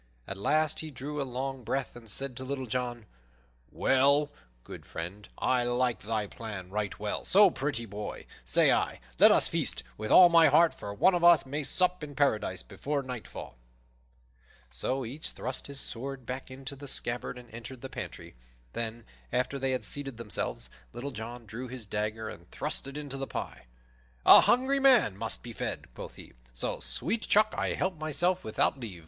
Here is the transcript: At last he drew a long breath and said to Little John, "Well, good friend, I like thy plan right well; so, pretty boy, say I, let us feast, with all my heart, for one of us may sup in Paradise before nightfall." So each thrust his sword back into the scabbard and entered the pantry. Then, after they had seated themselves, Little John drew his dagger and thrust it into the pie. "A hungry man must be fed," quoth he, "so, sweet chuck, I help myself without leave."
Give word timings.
At 0.27 0.35
last 0.35 0.79
he 0.79 0.89
drew 0.89 1.21
a 1.21 1.21
long 1.21 1.63
breath 1.63 1.95
and 1.95 2.09
said 2.09 2.35
to 2.37 2.43
Little 2.43 2.65
John, 2.65 3.05
"Well, 3.71 4.31
good 4.63 4.83
friend, 4.83 5.29
I 5.37 5.63
like 5.63 5.99
thy 6.01 6.25
plan 6.25 6.71
right 6.71 6.97
well; 6.97 7.23
so, 7.23 7.51
pretty 7.51 7.85
boy, 7.85 8.25
say 8.43 8.71
I, 8.71 8.99
let 9.19 9.31
us 9.31 9.47
feast, 9.47 9.83
with 9.99 10.09
all 10.09 10.27
my 10.27 10.47
heart, 10.47 10.73
for 10.73 10.91
one 10.91 11.13
of 11.13 11.23
us 11.23 11.45
may 11.45 11.63
sup 11.63 12.03
in 12.03 12.15
Paradise 12.15 12.63
before 12.63 13.03
nightfall." 13.03 13.57
So 14.71 15.05
each 15.05 15.33
thrust 15.33 15.67
his 15.67 15.79
sword 15.79 16.25
back 16.25 16.49
into 16.49 16.75
the 16.75 16.87
scabbard 16.87 17.37
and 17.37 17.47
entered 17.53 17.81
the 17.81 17.87
pantry. 17.87 18.33
Then, 18.73 19.05
after 19.31 19.59
they 19.59 19.69
had 19.69 19.83
seated 19.85 20.17
themselves, 20.17 20.71
Little 20.93 21.11
John 21.11 21.45
drew 21.45 21.67
his 21.67 21.85
dagger 21.85 22.27
and 22.27 22.49
thrust 22.49 22.87
it 22.87 22.97
into 22.97 23.17
the 23.17 23.27
pie. 23.27 23.67
"A 24.25 24.41
hungry 24.41 24.79
man 24.79 25.15
must 25.15 25.43
be 25.43 25.53
fed," 25.53 25.93
quoth 25.93 26.15
he, 26.15 26.33
"so, 26.53 26.79
sweet 26.79 27.27
chuck, 27.27 27.53
I 27.55 27.73
help 27.73 27.99
myself 27.99 28.43
without 28.43 28.79
leave." 28.79 28.99